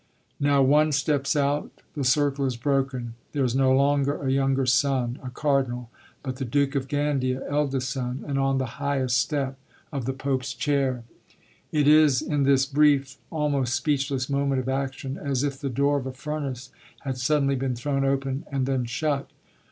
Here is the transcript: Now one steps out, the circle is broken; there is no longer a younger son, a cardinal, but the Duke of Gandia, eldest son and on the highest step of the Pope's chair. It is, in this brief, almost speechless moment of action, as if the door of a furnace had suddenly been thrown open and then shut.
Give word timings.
Now 0.39 0.63
one 0.63 0.91
steps 0.93 1.35
out, 1.35 1.69
the 1.93 2.03
circle 2.03 2.47
is 2.47 2.55
broken; 2.57 3.13
there 3.33 3.43
is 3.45 3.53
no 3.55 3.71
longer 3.71 4.15
a 4.15 4.31
younger 4.31 4.65
son, 4.65 5.19
a 5.21 5.29
cardinal, 5.29 5.91
but 6.23 6.37
the 6.37 6.43
Duke 6.43 6.73
of 6.73 6.87
Gandia, 6.87 7.43
eldest 7.47 7.91
son 7.91 8.25
and 8.27 8.39
on 8.39 8.57
the 8.57 8.65
highest 8.81 9.17
step 9.19 9.59
of 9.91 10.05
the 10.05 10.13
Pope's 10.13 10.55
chair. 10.55 11.03
It 11.71 11.87
is, 11.87 12.19
in 12.19 12.41
this 12.45 12.65
brief, 12.65 13.17
almost 13.29 13.75
speechless 13.75 14.27
moment 14.27 14.59
of 14.59 14.69
action, 14.69 15.19
as 15.19 15.43
if 15.43 15.59
the 15.59 15.69
door 15.69 15.99
of 15.99 16.07
a 16.07 16.13
furnace 16.13 16.71
had 17.01 17.19
suddenly 17.19 17.55
been 17.55 17.75
thrown 17.75 18.03
open 18.03 18.45
and 18.51 18.65
then 18.65 18.85
shut. 18.85 19.29